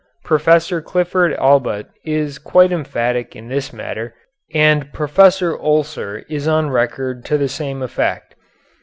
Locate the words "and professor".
4.51-5.55